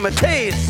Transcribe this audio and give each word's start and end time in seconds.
imitate. 0.00 0.69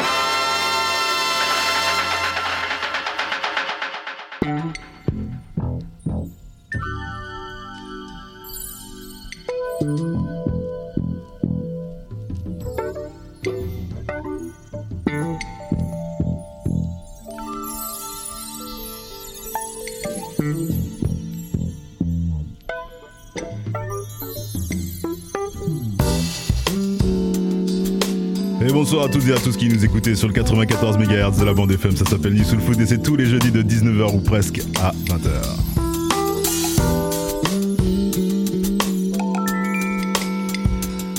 À 29.29 29.39
tous 29.39 29.55
qui 29.55 29.69
nous 29.69 29.85
écoutez 29.85 30.15
sur 30.15 30.27
le 30.27 30.33
94 30.33 30.97
MHz 30.97 31.39
de 31.39 31.45
la 31.45 31.53
bande 31.53 31.71
FM. 31.71 31.95
Ça 31.95 32.05
s'appelle 32.05 32.43
Soul 32.43 32.59
Food 32.59 32.81
et 32.81 32.87
c'est 32.87 33.03
tous 33.03 33.15
les 33.15 33.27
jeudis 33.27 33.51
de 33.51 33.61
19h 33.61 34.15
ou 34.15 34.19
presque 34.19 34.61
à 34.81 34.91
20h. 35.05 35.29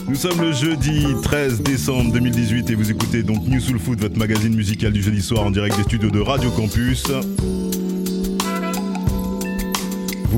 Nous 0.09 0.17
sommes 0.17 0.41
le 0.41 0.53
jeudi 0.53 1.07
13 1.23 1.63
décembre 1.63 2.13
2018 2.13 2.71
et 2.71 2.75
vous 2.75 2.91
écoutez 2.91 3.23
donc 3.23 3.47
New 3.47 3.61
Soul 3.61 3.79
Food, 3.79 4.01
votre 4.01 4.19
magazine 4.19 4.55
musical 4.55 4.93
du 4.93 5.01
jeudi 5.01 5.23
soir 5.23 5.47
en 5.47 5.53
direct 5.53 5.77
des 5.77 5.85
studios 5.85 6.11
de 6.11 6.21
Radio 6.21 6.51
Campus. 6.51 7.05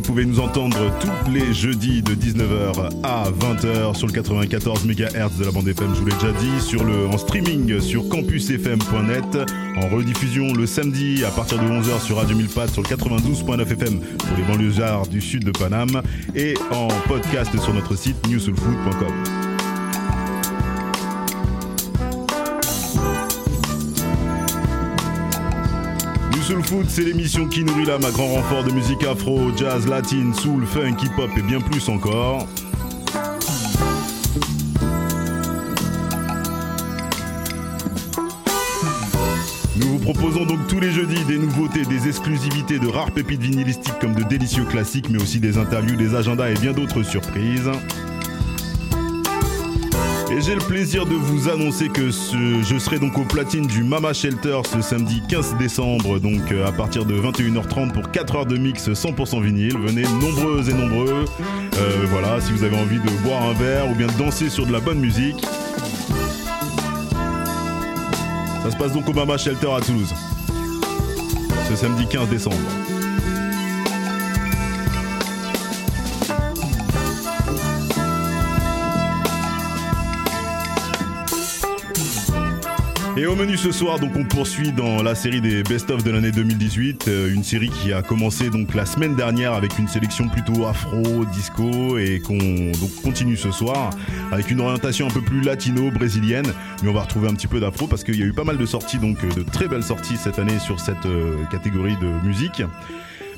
Vous 0.04 0.12
pouvez 0.12 0.26
nous 0.26 0.38
entendre 0.38 0.76
tous 1.00 1.30
les 1.30 1.54
jeudis 1.54 2.02
de 2.02 2.14
19h 2.14 2.90
à 3.04 3.24
20h 3.30 3.96
sur 3.96 4.06
le 4.06 4.12
94 4.12 4.84
MHz 4.84 5.38
de 5.38 5.44
la 5.46 5.50
bande 5.50 5.66
FM, 5.66 5.94
je 5.94 6.00
vous 6.00 6.04
l'ai 6.04 6.12
déjà 6.12 6.30
dit, 6.32 6.60
sur 6.60 6.84
le, 6.84 7.06
en 7.06 7.16
streaming 7.16 7.80
sur 7.80 8.06
campusfm.net, 8.10 9.50
en 9.78 9.88
rediffusion 9.88 10.52
le 10.52 10.66
samedi 10.66 11.24
à 11.24 11.30
partir 11.30 11.58
de 11.58 11.66
11h 11.66 12.04
sur 12.04 12.18
Radio 12.18 12.36
1000 12.36 12.50
sur 12.50 12.82
le 12.82 12.88
92.9 12.88 13.62
FM 13.62 14.00
pour 14.00 14.36
les 14.36 14.42
banlieusards 14.42 15.06
du 15.06 15.22
sud 15.22 15.42
de 15.42 15.52
Paname 15.52 16.02
et 16.34 16.52
en 16.70 16.88
podcast 17.08 17.58
sur 17.58 17.72
notre 17.72 17.96
site 17.96 18.28
newsoulfood.com. 18.28 19.43
Soul 26.54 26.62
Food, 26.62 26.86
c'est 26.88 27.02
l'émission 27.02 27.48
qui 27.48 27.64
nourrit 27.64 27.84
l'âme 27.84 28.04
à 28.04 28.12
grand 28.12 28.28
renfort 28.28 28.62
de 28.62 28.70
musique 28.70 29.02
afro, 29.02 29.50
jazz, 29.56 29.88
latine, 29.88 30.32
soul, 30.32 30.64
funk, 30.64 30.98
hip-hop 31.02 31.30
et 31.36 31.42
bien 31.42 31.60
plus 31.60 31.88
encore. 31.88 32.46
proposons 40.04 40.44
donc 40.44 40.66
tous 40.68 40.78
les 40.80 40.92
jeudis 40.92 41.24
des 41.24 41.38
nouveautés, 41.38 41.82
des 41.86 42.06
exclusivités, 42.08 42.78
de 42.78 42.86
rares 42.88 43.10
pépites 43.10 43.40
vinylistiques 43.40 43.98
comme 44.00 44.14
de 44.14 44.22
délicieux 44.22 44.64
classiques, 44.64 45.08
mais 45.08 45.20
aussi 45.20 45.40
des 45.40 45.56
interviews, 45.56 45.96
des 45.96 46.14
agendas 46.14 46.50
et 46.50 46.54
bien 46.54 46.72
d'autres 46.72 47.02
surprises. 47.02 47.70
Et 50.30 50.40
j'ai 50.40 50.54
le 50.54 50.60
plaisir 50.60 51.06
de 51.06 51.14
vous 51.14 51.48
annoncer 51.48 51.88
que 51.88 52.10
je 52.10 52.78
serai 52.78 52.98
donc 52.98 53.18
au 53.18 53.24
platine 53.24 53.66
du 53.66 53.84
Mama 53.84 54.12
Shelter 54.12 54.58
ce 54.70 54.80
samedi 54.80 55.22
15 55.28 55.56
décembre, 55.58 56.18
donc 56.18 56.50
euh, 56.50 56.66
à 56.66 56.72
partir 56.72 57.04
de 57.04 57.14
21h30 57.14 57.92
pour 57.92 58.10
4 58.10 58.36
heures 58.36 58.46
de 58.46 58.56
mix 58.56 58.88
100% 58.88 59.42
vinyle. 59.42 59.76
Venez 59.78 60.02
nombreux 60.02 60.68
et 60.68 60.72
nombreux. 60.72 61.24
Euh, 61.78 62.06
voilà, 62.10 62.40
si 62.40 62.52
vous 62.52 62.64
avez 62.64 62.76
envie 62.76 62.98
de 62.98 63.10
boire 63.22 63.42
un 63.42 63.52
verre 63.52 63.90
ou 63.90 63.94
bien 63.94 64.06
de 64.06 64.12
danser 64.12 64.48
sur 64.48 64.66
de 64.66 64.72
la 64.72 64.80
bonne 64.80 64.98
musique. 64.98 65.44
Ça 68.62 68.70
se 68.70 68.76
passe 68.76 68.92
donc 68.92 69.08
au 69.08 69.12
Mama 69.12 69.36
Shelter 69.36 69.70
à 69.76 69.80
Toulouse. 69.80 70.14
Ce 71.68 71.76
samedi 71.76 72.06
15 72.06 72.28
décembre. 72.28 72.56
Et 83.16 83.26
au 83.26 83.36
menu 83.36 83.56
ce 83.56 83.70
soir, 83.70 84.00
donc 84.00 84.16
on 84.16 84.24
poursuit 84.24 84.72
dans 84.72 85.00
la 85.00 85.14
série 85.14 85.40
des 85.40 85.62
best-of 85.62 86.02
de 86.02 86.10
l'année 86.10 86.32
2018, 86.32 87.06
euh, 87.06 87.32
une 87.32 87.44
série 87.44 87.68
qui 87.68 87.92
a 87.92 88.02
commencé 88.02 88.50
donc 88.50 88.74
la 88.74 88.86
semaine 88.86 89.14
dernière 89.14 89.52
avec 89.52 89.78
une 89.78 89.86
sélection 89.86 90.28
plutôt 90.28 90.66
afro, 90.66 91.24
disco 91.26 91.96
et 91.96 92.18
qu'on 92.18 92.36
donc 92.36 93.02
continue 93.04 93.36
ce 93.36 93.52
soir 93.52 93.90
avec 94.32 94.50
une 94.50 94.60
orientation 94.60 95.06
un 95.06 95.10
peu 95.10 95.20
plus 95.20 95.42
latino 95.42 95.92
brésilienne, 95.92 96.52
mais 96.82 96.88
on 96.88 96.92
va 96.92 97.02
retrouver 97.02 97.28
un 97.28 97.34
petit 97.34 97.46
peu 97.46 97.60
d'afro 97.60 97.86
parce 97.86 98.02
qu'il 98.02 98.18
y 98.18 98.22
a 98.24 98.26
eu 98.26 98.32
pas 98.32 98.42
mal 98.42 98.58
de 98.58 98.66
sorties 98.66 98.98
donc 98.98 99.24
de 99.36 99.44
très 99.44 99.68
belles 99.68 99.84
sorties 99.84 100.16
cette 100.16 100.40
année 100.40 100.58
sur 100.58 100.80
cette 100.80 101.06
euh, 101.06 101.36
catégorie 101.52 101.96
de 101.98 102.26
musique. 102.26 102.64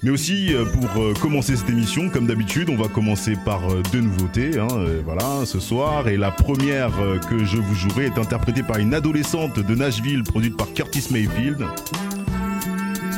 Mais 0.03 0.11
aussi, 0.11 0.55
euh, 0.55 0.65
pour 0.65 1.03
euh, 1.03 1.15
commencer 1.15 1.57
cette 1.57 1.71
émission, 1.71 2.11
comme 2.11 2.27
d'habitude, 2.27 2.69
on 2.71 2.77
va 2.77 2.89
commencer 2.89 3.35
par 3.45 3.71
euh, 3.71 3.83
deux 3.93 4.01
nouveautés. 4.01 4.59
Hein, 4.59 4.69
voilà, 5.05 5.45
ce 5.45 5.61
soir. 5.61 6.09
Et 6.09 6.17
la 6.17 6.31
première 6.31 6.93
que 7.29 7.45
je 7.45 7.57
vous 7.57 7.75
jouerai 7.75 8.07
est 8.07 8.19
interprétée 8.19 8.63
par 8.63 8.79
une 8.79 8.95
adolescente 8.95 9.59
de 9.59 9.75
Nashville, 9.75 10.23
produite 10.23 10.57
par 10.57 10.73
Curtis 10.73 11.09
Mayfield. 11.11 11.65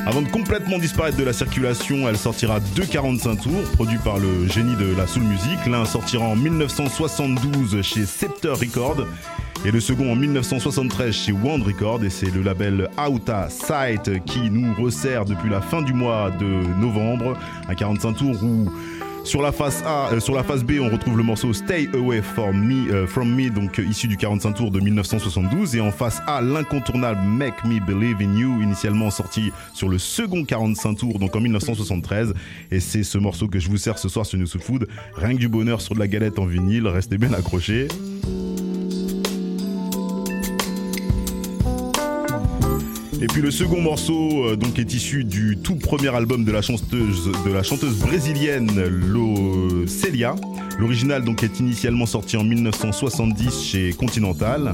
Avant 0.05 0.21
de 0.21 0.29
complètement 0.29 0.79
disparaître 0.79 1.17
de 1.17 1.23
la 1.23 1.33
circulation, 1.33 2.09
elle 2.09 2.17
sortira 2.17 2.59
deux 2.75 2.85
45 2.85 3.35
tours, 3.41 3.63
produits 3.73 3.99
par 4.03 4.17
le 4.17 4.47
génie 4.47 4.75
de 4.75 4.95
la 4.95 5.05
soul 5.05 5.23
music. 5.23 5.59
L'un 5.67 5.85
sortira 5.85 6.25
en 6.25 6.35
1972 6.35 7.81
chez 7.83 8.05
Scepter 8.05 8.53
Records 8.53 9.05
et 9.65 9.71
le 9.71 9.79
second 9.79 10.11
en 10.11 10.15
1973 10.15 11.13
chez 11.13 11.31
Wand 11.31 11.61
Records 11.63 12.03
et 12.03 12.09
c'est 12.09 12.33
le 12.33 12.41
label 12.41 12.89
Outa 13.09 13.49
Sight 13.49 14.23
qui 14.25 14.49
nous 14.49 14.73
resserre 14.81 15.25
depuis 15.25 15.49
la 15.49 15.61
fin 15.61 15.81
du 15.81 15.93
mois 15.93 16.31
de 16.31 16.45
novembre 16.79 17.37
un 17.67 17.75
45 17.75 18.13
tours 18.13 18.43
où 18.43 18.69
sur 19.23 19.41
la 19.41 19.51
face 19.51 19.83
A, 19.85 20.11
euh, 20.13 20.19
sur 20.19 20.33
la 20.33 20.43
face 20.43 20.63
B, 20.63 20.79
on 20.81 20.89
retrouve 20.89 21.17
le 21.17 21.23
morceau 21.23 21.53
Stay 21.53 21.89
Away 21.93 22.21
from 22.21 22.65
Me, 22.65 22.91
euh, 22.91 23.05
from 23.05 23.29
me 23.35 23.49
donc 23.49 23.77
euh, 23.77 23.83
issu 23.83 24.07
du 24.07 24.17
45 24.17 24.53
tours 24.53 24.71
de 24.71 24.79
1972, 24.79 25.75
et 25.75 25.81
en 25.81 25.91
face 25.91 26.21
A, 26.25 26.41
l'incontournable 26.41 27.21
Make 27.23 27.63
Me 27.65 27.79
Believe 27.85 28.21
in 28.21 28.35
You, 28.35 28.61
initialement 28.61 29.11
sorti 29.11 29.51
sur 29.73 29.89
le 29.89 29.99
second 29.99 30.45
45 30.45 30.95
tours, 30.95 31.19
donc 31.19 31.35
en 31.35 31.41
1973. 31.41 32.33
Et 32.71 32.79
c'est 32.79 33.03
ce 33.03 33.17
morceau 33.17 33.47
que 33.47 33.59
je 33.59 33.69
vous 33.69 33.77
sers 33.77 33.99
ce 33.99 34.09
soir 34.09 34.25
sur 34.25 34.39
New 34.39 34.47
Food. 34.47 34.87
Rien 35.15 35.35
que 35.35 35.39
du 35.39 35.49
bonheur 35.49 35.81
sur 35.81 35.95
de 35.95 35.99
la 35.99 36.07
galette 36.07 36.39
en 36.39 36.45
vinyle, 36.45 36.87
restez 36.87 37.17
bien 37.17 37.33
accrochés. 37.33 37.87
Et 43.21 43.27
puis 43.27 43.41
le 43.41 43.51
second 43.51 43.81
morceau 43.81 44.45
euh, 44.45 44.55
donc 44.55 44.79
est 44.79 44.93
issu 44.93 45.25
du 45.25 45.57
tout 45.61 45.75
premier 45.75 46.07
album 46.15 46.45
de 46.45 46.51
la 46.53 46.61
chanteuse, 46.61 47.29
de 47.45 47.51
la 47.51 47.63
chanteuse 47.63 47.97
brésilienne 47.97 48.71
Lo 48.87 49.85
Celia. 49.87 50.35
L'original 50.77 51.25
donc 51.25 51.43
est 51.43 51.59
initialement 51.59 52.05
sorti 52.05 52.37
en 52.37 52.45
1970 52.45 53.63
chez 53.63 53.91
Continental. 53.91 54.73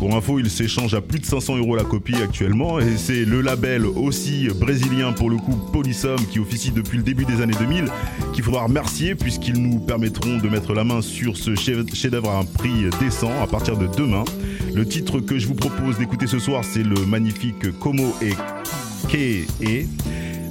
Pour 0.00 0.16
info, 0.16 0.38
il 0.38 0.48
s'échange 0.48 0.94
à 0.94 1.02
plus 1.02 1.18
de 1.18 1.26
500 1.26 1.58
euros 1.58 1.76
la 1.76 1.84
copie 1.84 2.14
actuellement 2.14 2.80
et 2.80 2.96
c'est 2.96 3.26
le 3.26 3.42
label 3.42 3.84
aussi 3.84 4.48
brésilien 4.48 5.12
pour 5.12 5.28
le 5.28 5.36
coup 5.36 5.54
Polysom 5.74 6.16
qui 6.30 6.38
officie 6.38 6.70
depuis 6.70 6.96
le 6.96 7.04
début 7.04 7.26
des 7.26 7.42
années 7.42 7.54
2000 7.60 7.84
qu'il 8.32 8.42
faudra 8.42 8.62
remercier 8.62 9.14
puisqu'ils 9.14 9.60
nous 9.60 9.78
permettront 9.78 10.38
de 10.38 10.48
mettre 10.48 10.72
la 10.72 10.84
main 10.84 11.02
sur 11.02 11.36
ce 11.36 11.54
chef-d'œuvre 11.54 12.30
à 12.30 12.38
un 12.38 12.44
prix 12.46 12.88
décent 12.98 13.42
à 13.42 13.46
partir 13.46 13.76
de 13.76 13.88
demain. 13.88 14.24
Le 14.74 14.86
titre 14.86 15.20
que 15.20 15.38
je 15.38 15.46
vous 15.46 15.54
propose 15.54 15.98
d'écouter 15.98 16.26
ce 16.26 16.38
soir, 16.38 16.64
c'est 16.64 16.82
le 16.82 17.04
magnifique 17.04 17.78
Como 17.78 18.14
e 18.22 18.32
Que 19.06 19.44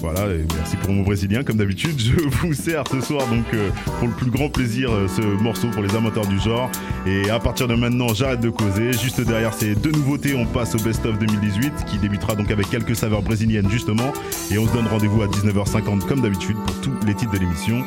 Voilà, 0.01 0.27
merci 0.55 0.77
pour 0.77 0.91
mon 0.91 1.03
brésilien 1.03 1.43
comme 1.43 1.57
d'habitude. 1.57 1.99
Je 1.99 2.13
vous 2.41 2.53
sers 2.53 2.83
ce 2.89 3.01
soir 3.01 3.27
donc 3.27 3.45
euh, 3.53 3.69
pour 3.99 4.07
le 4.07 4.13
plus 4.13 4.31
grand 4.31 4.49
plaisir 4.49 4.91
euh, 4.91 5.07
ce 5.07 5.21
morceau 5.21 5.67
pour 5.69 5.83
les 5.83 5.93
amateurs 5.95 6.25
du 6.25 6.39
genre. 6.39 6.71
Et 7.05 7.29
à 7.29 7.39
partir 7.39 7.67
de 7.67 7.75
maintenant, 7.75 8.13
j'arrête 8.13 8.39
de 8.39 8.49
causer. 8.49 8.93
Juste 8.93 9.19
derrière 9.21 9.53
ces 9.53 9.75
deux 9.75 9.91
nouveautés, 9.91 10.35
on 10.35 10.45
passe 10.45 10.73
au 10.75 10.79
Best 10.79 11.05
of 11.05 11.19
2018 11.19 11.85
qui 11.85 11.97
débutera 11.97 12.35
donc 12.35 12.49
avec 12.49 12.69
quelques 12.69 12.95
saveurs 12.95 13.21
brésiliennes 13.21 13.69
justement. 13.69 14.13
Et 14.51 14.57
on 14.57 14.67
se 14.67 14.73
donne 14.73 14.87
rendez-vous 14.87 15.21
à 15.21 15.27
19h50 15.27 16.07
comme 16.07 16.21
d'habitude 16.21 16.57
pour 16.65 16.79
tous 16.81 16.93
les 17.05 17.13
titres 17.13 17.33
de 17.33 17.39
l'émission. 17.39 17.83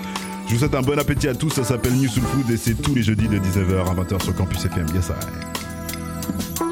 Je 0.48 0.54
vous 0.54 0.58
souhaite 0.58 0.74
un 0.74 0.82
bon 0.82 0.98
appétit 0.98 1.28
à 1.28 1.34
tous. 1.34 1.50
Ça 1.50 1.64
s'appelle 1.64 1.94
New 1.94 2.08
Soul 2.08 2.24
Food 2.24 2.50
et 2.50 2.58
c'est 2.58 2.74
tous 2.74 2.94
les 2.94 3.02
jeudis 3.02 3.28
de 3.28 3.38
19h 3.38 3.90
à 3.90 3.94
20h 3.94 4.22
sur 4.22 4.34
Campus 4.34 4.66
FM. 4.66 4.86
Yes, 4.94 5.08
I. 5.08 6.71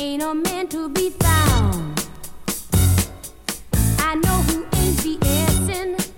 ain't 0.00 0.22
a 0.22 0.34
man 0.34 0.66
to 0.66 0.88
be 0.88 1.10
found. 1.10 2.08
I 3.98 4.14
know 4.14 4.38
who 4.48 4.64
ain't 4.78 4.96
BSing. 5.04 6.10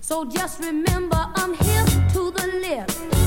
So 0.00 0.24
just 0.24 0.60
remember, 0.60 1.30
I'm 1.36 1.54
hip 1.54 1.86
to 2.14 2.32
the 2.32 2.46
lips. 2.60 3.23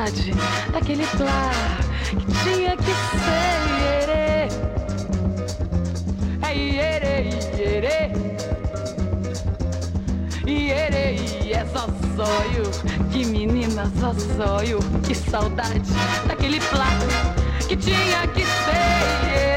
saudade 0.00 0.32
daquele 0.72 1.06
plá 1.06 1.50
que 2.08 2.16
tinha 2.42 2.76
que 2.76 2.92
ser 3.20 3.58
ierê. 3.82 4.48
É 6.42 6.56
ierê, 6.56 7.28
ierê. 7.58 8.00
Ierê, 10.46 11.52
é 11.52 11.66
só 11.66 11.86
sonho. 12.16 12.64
Que 13.12 13.24
menina, 13.26 13.90
só 14.00 14.14
sonho. 14.14 14.78
Que 15.06 15.14
saudade 15.14 15.82
daquele 16.26 16.60
plá 16.60 16.88
que 17.68 17.76
tinha 17.76 18.26
que 18.28 18.44
ser 18.44 19.28
ierê. 19.28 19.49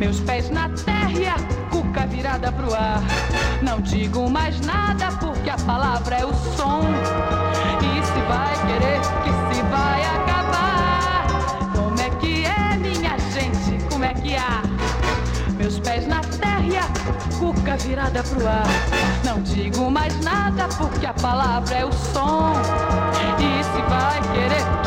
Meus 0.00 0.18
pés 0.18 0.48
na 0.48 0.66
terra 0.70 1.12
e 1.12 1.26
a 1.26 1.36
cuca 1.70 2.06
virada 2.06 2.50
pro 2.50 2.72
ar. 2.74 3.02
Não 3.60 3.82
digo 3.82 4.30
mais 4.30 4.58
nada 4.62 5.12
porque 5.20 5.50
a 5.50 5.58
palavra 5.58 6.16
é 6.16 6.24
o 6.24 6.32
som. 6.56 6.80
E 7.82 8.02
se 8.02 8.20
vai 8.22 8.54
querer 8.66 8.98
que 9.22 9.54
se 9.54 9.62
vai 9.64 10.02
acabar. 10.02 11.26
Como 11.76 12.00
é 12.00 12.08
que 12.18 12.46
é, 12.46 12.76
minha 12.78 13.18
gente? 13.18 13.84
Como 13.90 14.02
é 14.02 14.14
que 14.14 14.34
há? 14.34 14.62
Meus 15.58 15.78
pés 15.78 16.06
na 16.06 16.20
terra 16.20 16.64
e 16.64 16.78
a 16.78 16.88
cuca 17.38 17.76
virada 17.76 18.22
pro 18.22 18.48
ar. 18.48 18.64
Não 19.22 19.42
digo 19.42 19.90
mais 19.90 20.18
nada 20.20 20.66
porque 20.78 21.04
a 21.04 21.12
palavra 21.12 21.76
é 21.76 21.84
o 21.84 21.92
som. 21.92 22.54
E 23.38 23.62
se 23.62 23.82
vai 23.82 24.18
querer 24.32 24.79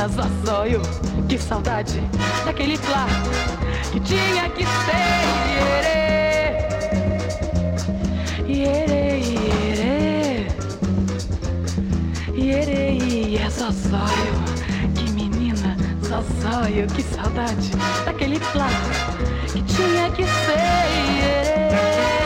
apenas 0.00 0.18
assoio. 0.18 0.80
Que 1.28 1.38
saudade 1.38 2.00
daquele 2.44 2.78
plato 2.78 3.30
que 3.92 4.00
tinha 4.00 4.48
que 4.50 4.64
ser. 4.64 5.20
Ierê, 8.48 9.20
ierê, 9.20 10.46
ierê, 12.34 12.98
ierê, 12.98 13.36
é 13.36 13.50
sóio. 13.50 14.34
Que 14.94 15.10
menina, 15.12 15.76
sóio, 16.40 16.86
que 16.88 17.02
saudade 17.02 17.70
daquele 18.04 18.40
plato 18.40 18.90
que 19.52 19.62
tinha 19.62 20.10
que 20.10 20.24
ser. 20.24 20.80
Ierê. 21.20 22.19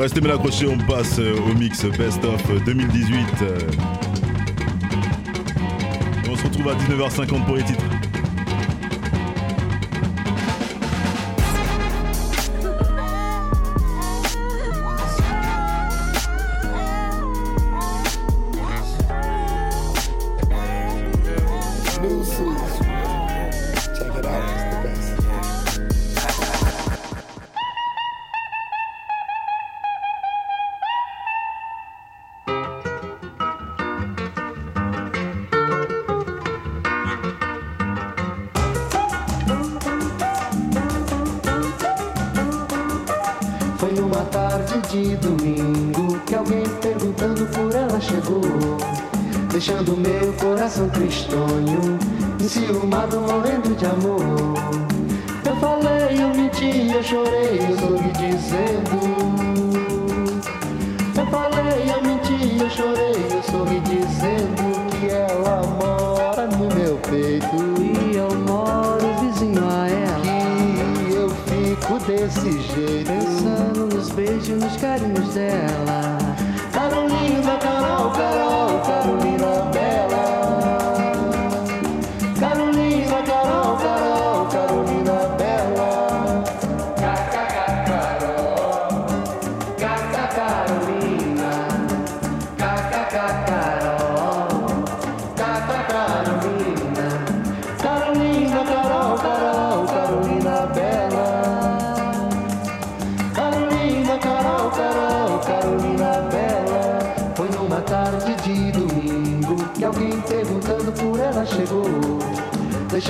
Restez 0.00 0.22
bien 0.22 0.34
accrochés, 0.34 0.66
on 0.66 0.78
passe 0.78 1.18
euh, 1.18 1.36
au 1.50 1.52
mix 1.52 1.84
Best 1.84 2.24
of 2.24 2.42
euh, 2.48 2.58
2018. 2.64 3.26
Euh. 3.42 3.58
On 6.26 6.34
se 6.34 6.42
retrouve 6.44 6.68
à 6.70 6.74
19h50 6.74 7.44
pour 7.44 7.56
les 7.56 7.64
titres. 7.64 7.84
Numa 44.20 44.30
tarde 44.32 44.78
de 44.90 45.16
domingo 45.16 46.20
Que 46.26 46.34
alguém 46.34 46.62
perguntando 46.82 47.46
por 47.46 47.74
ela 47.74 47.98
chegou 47.98 48.42
Deixando 49.50 49.96
meu 49.96 50.30
coração 50.34 50.90
tristonho 50.90 51.98
Enciumado, 52.38 53.18
morrendo 53.20 53.74
de 53.76 53.86
amor. 53.86 54.20
Eu 55.44 55.56
falei, 55.56 56.22
eu 56.22 56.28
menti, 56.34 56.90
eu 56.92 57.02
chorei 57.02 57.60
Eu 57.66 57.78
soube 57.78 58.12
dizendo. 58.12 59.00
Eu 61.16 61.26
falei, 61.26 61.90
eu 61.90 62.02
menti, 62.02 62.62
eu 62.62 62.70
chorei 62.70 63.26
Eu 63.30 63.42
soube 63.50 63.80
dizendo 63.80 65.00
Que 65.00 65.08
ela 65.08 65.62
mora 65.80 66.46
no 66.46 66.74
meu 66.74 66.98
peito. 67.08 67.56
E 67.80 68.16
eu 68.16 68.28
moro 68.46 69.14
vizinho 69.20 69.66
a 69.66 69.88
ela. 69.88 70.20
Que 71.06 71.14
eu 71.14 71.30
fico 71.30 71.98
desse 72.06 72.60
jeito. 72.60 73.29
Beijo 74.14 74.56
nos 74.56 74.76
carinhos 74.76 75.34
dela. 75.34 76.18
Tá 76.72 76.80
Carolina, 76.80 77.56
Carol, 77.58 78.10
Carol, 78.10 78.80
Carol. 78.80 79.19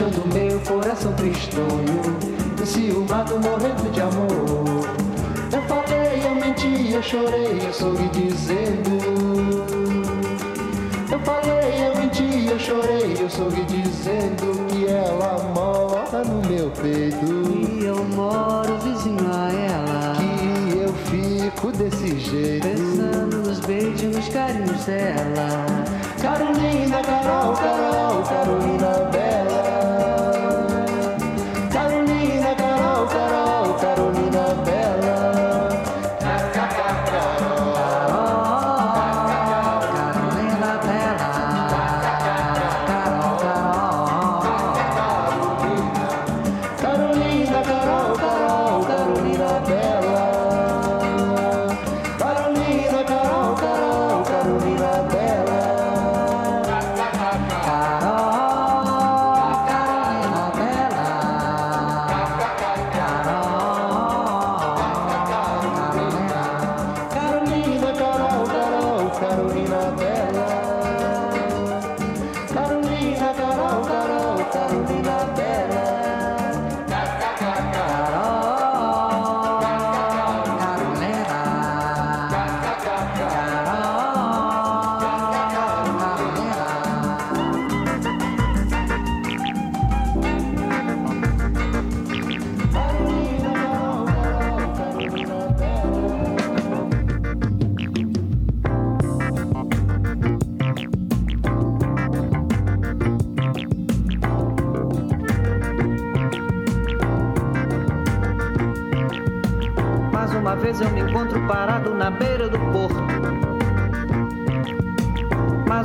Deixando 0.01 0.33
meu 0.33 0.59
coração 0.61 1.13
tristonho, 1.13 2.01
enciumado, 2.61 3.39
morrendo 3.39 3.91
de 3.93 4.01
amor. 4.01 4.87
Eu 5.53 5.63
falei, 5.63 6.23
eu 6.25 6.35
menti, 6.35 6.93
eu 6.93 7.03
chorei, 7.03 7.61
eu 7.67 7.73
sorri 7.73 8.09
dizendo. 8.09 9.67
Eu 11.13 11.19
falei, 11.21 11.87
eu 11.87 11.97
menti, 12.01 12.49
eu 12.51 12.59
chorei, 12.59 13.17
eu 13.21 13.29
sorri 13.29 13.63
dizendo 13.65 14.67
que 14.69 14.87
ela 14.87 15.37
mora 15.55 16.25
no 16.25 16.49
meu 16.49 16.71
peito. 16.71 17.27
E 17.51 17.85
eu 17.85 18.03
moro 18.05 18.79
vizinho 18.79 19.27
a 19.31 19.53
ela. 19.53 20.17
Que 20.17 20.79
eu 20.79 20.95
fico 21.11 21.73
desse 21.73 22.19
jeito. 22.19 22.67
Pensando 22.67 23.37
nos 23.37 23.61
beijos, 23.61 24.17
nos 24.17 24.29
carinhos 24.29 24.85
dela. 24.87 25.80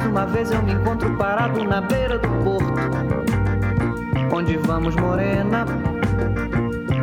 Uma 0.07 0.25
vez 0.25 0.51
eu 0.51 0.61
me 0.61 0.73
encontro 0.73 1.15
parado 1.17 1.63
na 1.63 1.81
beira 1.81 2.17
do 2.17 2.27
porto. 2.43 2.73
Onde 4.31 4.57
vamos, 4.57 4.95
morena? 4.95 5.65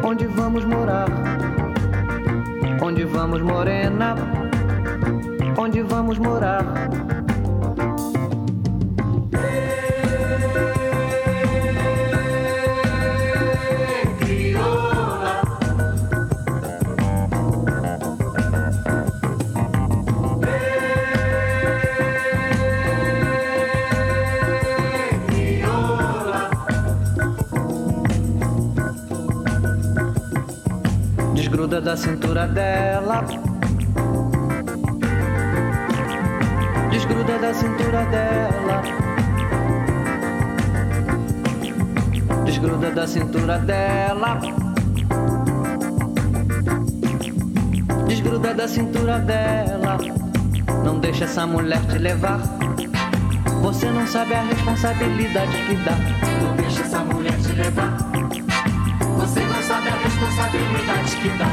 Onde 0.02 0.26
vamos 0.26 0.64
morar? 0.64 1.08
Onde 2.80 3.04
vamos, 3.04 3.40
morena? 3.40 4.14
Onde 5.56 5.82
vamos 5.82 6.18
morar? 6.18 6.64
Desgruda 31.72 31.90
da 31.90 31.96
cintura 31.96 32.46
dela. 32.48 33.24
Desgruda 36.90 37.38
da 37.38 37.54
cintura 37.54 38.04
dela. 38.04 38.82
Desgruda 42.44 42.90
da 42.90 43.06
cintura 43.06 43.58
dela. 43.58 44.40
Desgruda 48.06 48.52
da 48.52 48.68
cintura 48.68 49.18
dela. 49.20 49.96
Não 50.84 50.98
deixa 50.98 51.24
essa 51.24 51.46
mulher 51.46 51.80
te 51.86 51.96
levar. 51.96 52.42
Você 53.62 53.86
não 53.86 54.06
sabe 54.06 54.34
a 54.34 54.42
responsabilidade 54.42 55.56
que 55.64 55.76
dá. 55.76 55.96
Não 56.42 56.54
deixa 56.54 56.82
essa 56.82 56.98
mulher 56.98 57.34
te 57.40 57.52
levar. 57.52 58.11
Você 60.42 60.58
não 60.58 60.74
sabe 60.80 60.98
a 60.98 60.98
responsabilidade 60.98 61.16
que 61.16 61.28
dá. 61.38 61.46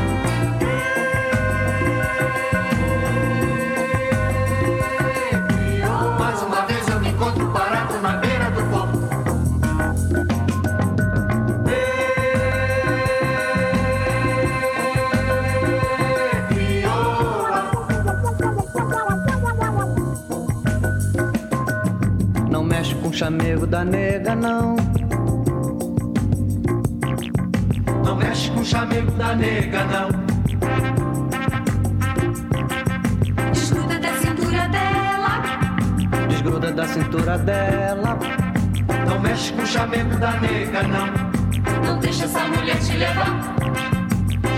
Uma 6.46 6.66
vez 6.66 6.88
eu 6.88 7.00
me 7.00 7.10
encontro 7.10 7.52
parado 7.52 8.02
na 8.02 8.18
beira 8.18 8.50
do 8.52 8.64
porto. 8.72 9.00
Não 22.50 22.64
mexe 22.64 22.96
com 22.96 23.10
o 23.10 23.14
chamego 23.14 23.68
da 23.68 23.86
nega, 23.86 24.36
não. 24.36 24.76
Não 28.10 28.16
mexe 28.16 28.50
com 28.50 28.62
o 28.62 28.66
chamego 28.66 29.12
da 29.12 29.36
nega, 29.36 29.86
não. 29.86 30.10
Desgruda 33.52 34.00
da 34.00 34.14
cintura 34.14 34.68
dela. 34.68 35.42
Desgruda 36.28 36.72
da 36.72 36.88
cintura 36.88 37.38
dela. 37.38 38.18
Não 39.08 39.20
mexe 39.20 39.54
com 39.54 39.62
o 39.62 39.68
chamego 39.68 40.18
da 40.18 40.32
nega, 40.40 40.82
não. 40.88 41.86
Não 41.86 42.00
deixa 42.00 42.26
essa 42.26 42.48
mulher 42.48 42.80
te 42.80 42.98
levar. 42.98 43.56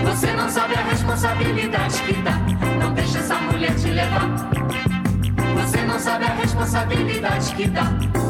Você 0.06 0.32
não 0.32 0.48
sabe 0.48 0.74
a 0.74 0.82
responsabilidade 0.84 2.02
que 2.04 2.14
dá. 2.22 2.38
Não 2.80 2.94
deixa 2.94 3.18
essa 3.18 3.34
mulher 3.34 3.74
te 3.74 3.88
levar. 3.88 4.30
Você 5.56 5.82
não 5.82 5.98
sabe 5.98 6.24
a 6.24 6.34
responsabilidade 6.36 7.54
que 7.54 7.68
dá. 7.68 8.21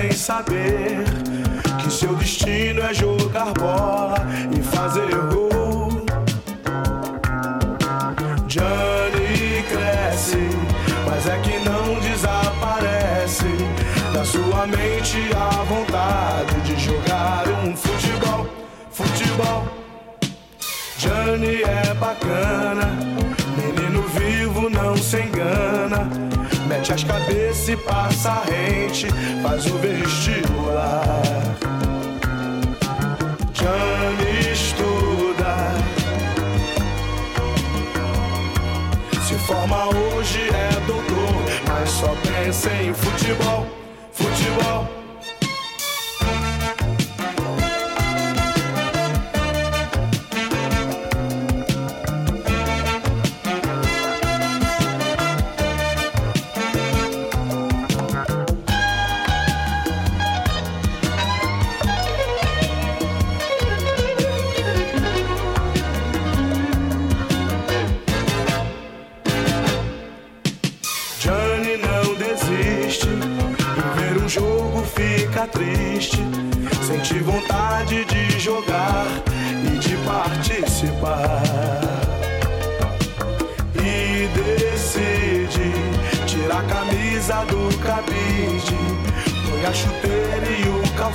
sem 0.00 0.12
saber 0.12 1.02
que 1.82 1.92
seu 1.92 2.14
destino 2.14 2.82
é 2.82 2.94
jogar 2.94 3.52
bola. 3.54 3.77
bate 26.88 26.92
as 26.92 27.04
cabeças 27.04 27.68
e 27.68 27.76
passa 27.76 28.30
a 28.30 28.44
rente, 28.44 29.06
faz 29.42 29.66
o 29.66 29.78
vestibular. 29.78 31.22
Jane 33.52 34.52
estuda, 34.52 35.74
se 39.26 39.34
forma 39.34 39.86
hoje 39.86 40.48
é 40.48 40.80
doutor, 40.86 41.44
mas 41.68 41.90
só 41.90 42.14
pensa 42.22 42.70
em 42.74 42.94
futebol. 42.94 43.66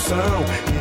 opção 0.04 0.73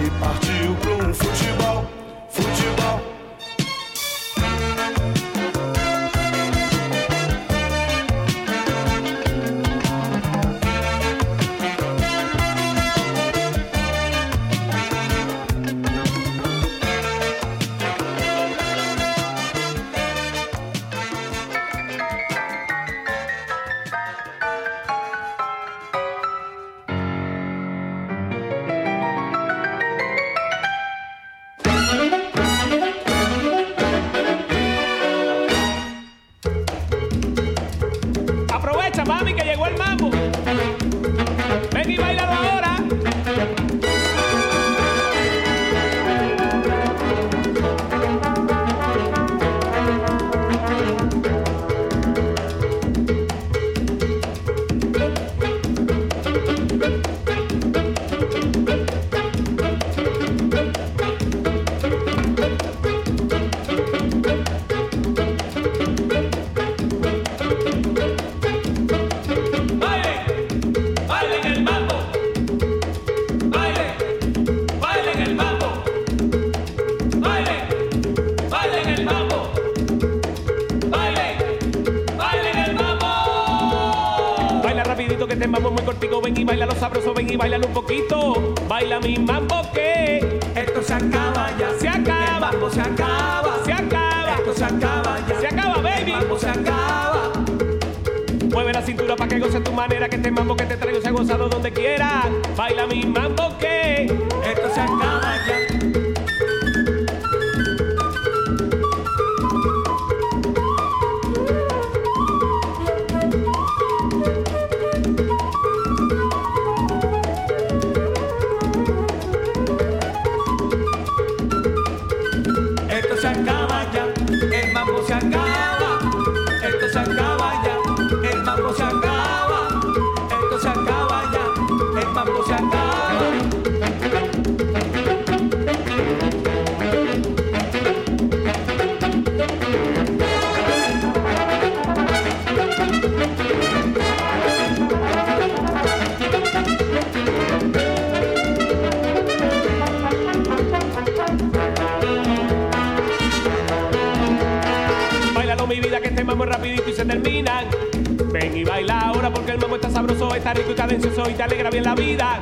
y 160.72 160.74
cadencioso 160.74 161.28
y 161.28 161.34
te 161.34 161.42
alegra 161.42 161.70
bien 161.70 161.84
la 161.84 161.94
vida. 161.94 162.40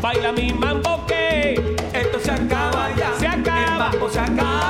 Baila 0.00 0.32
mi 0.32 0.52
mambo 0.52 1.04
que 1.06 1.54
esto 1.92 2.20
se 2.20 2.30
acaba 2.30 2.90
ya. 2.96 3.12
Se 3.18 3.26
acaba. 3.26 3.90
El 3.90 3.98
mambo 3.98 4.08
se 4.10 4.20
acaba. 4.20 4.67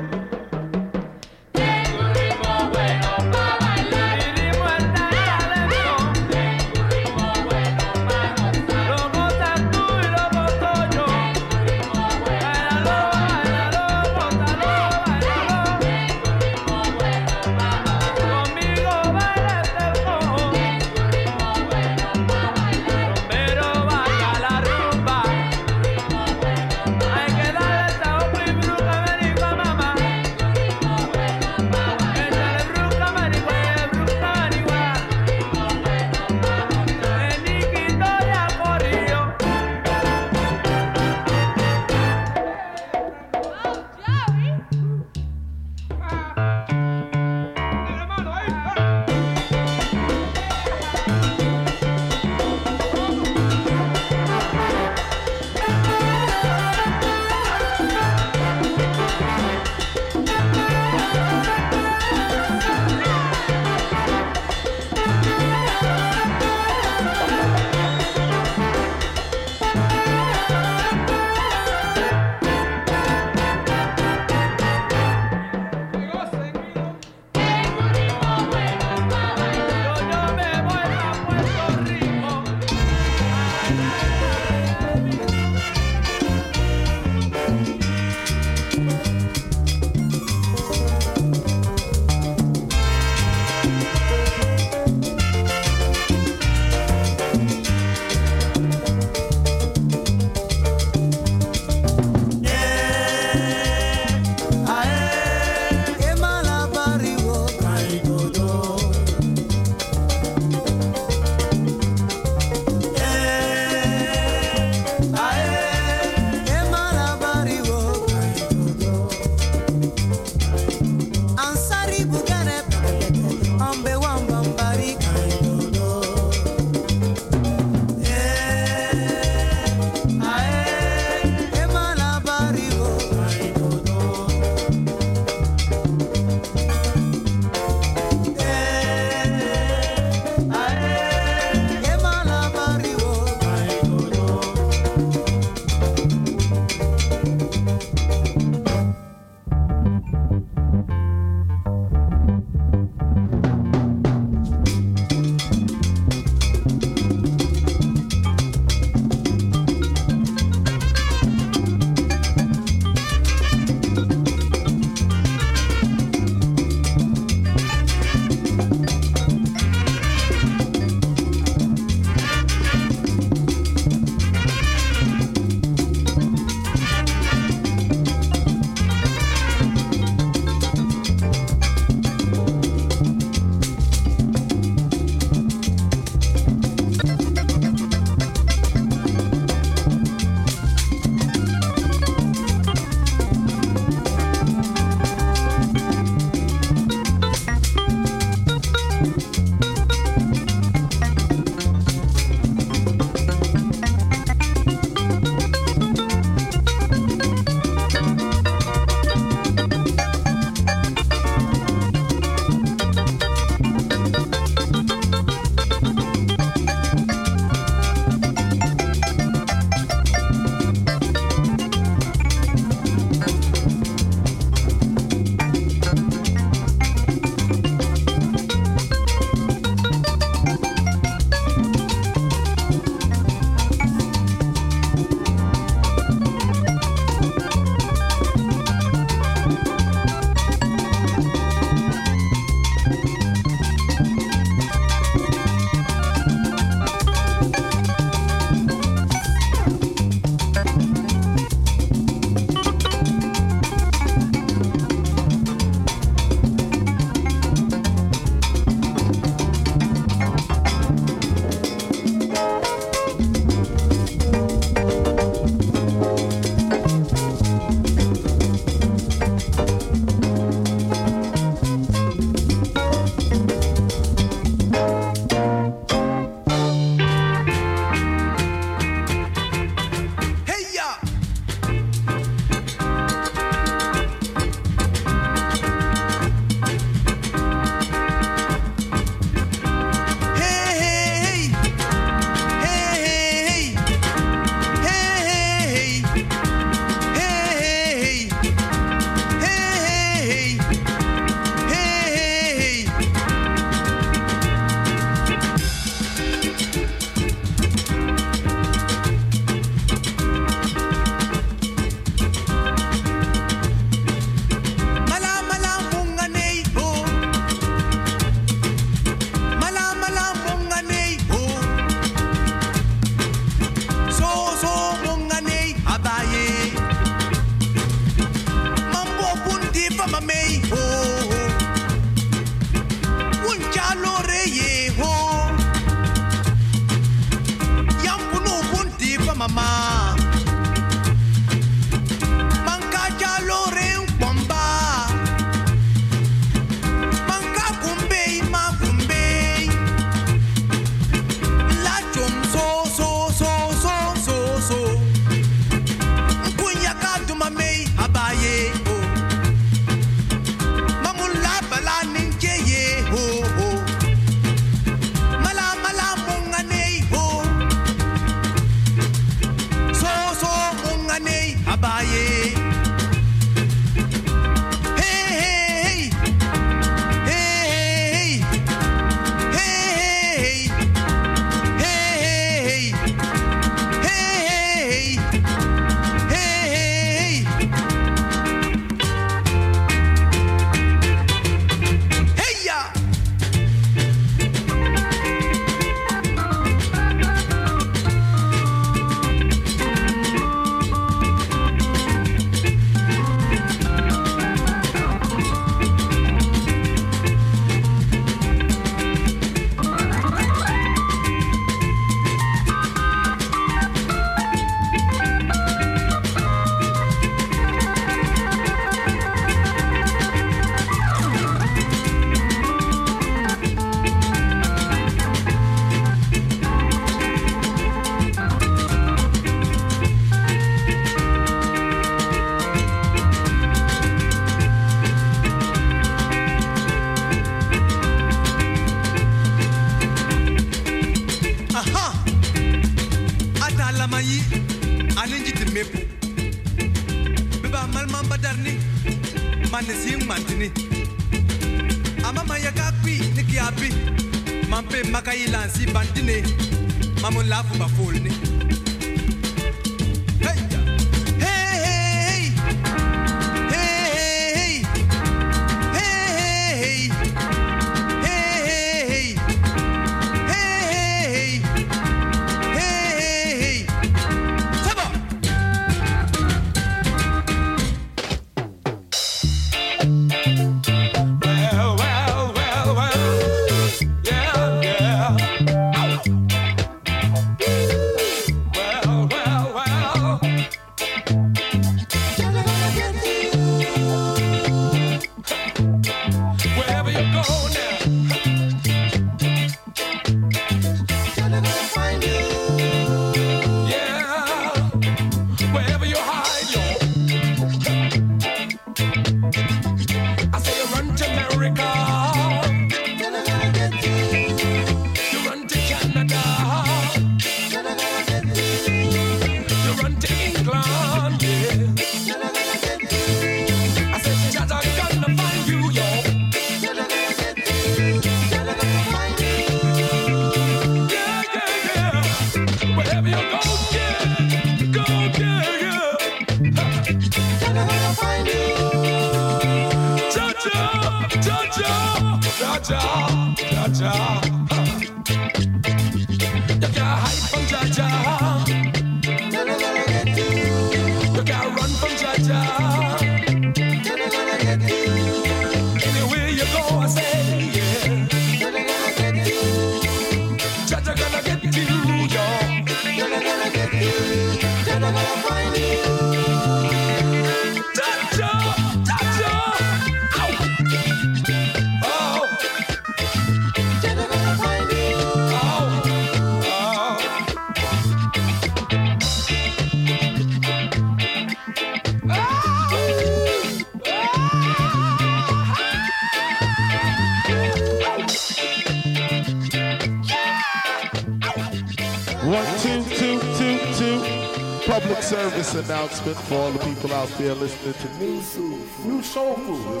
Public 595.00 595.22
service 595.24 595.74
announcement 595.74 596.36
for 596.46 596.54
all 596.54 596.70
the 596.70 596.78
people 596.78 597.12
out 597.12 597.28
there 597.36 597.52
listening 597.54 597.94
to 597.94 598.24
New 598.24 598.40
Soul, 598.40 598.78
New 599.04 599.22
Soul 599.22 599.56
Food. 599.56 600.00